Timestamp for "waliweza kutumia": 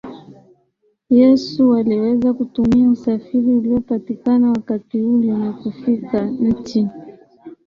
1.69-2.89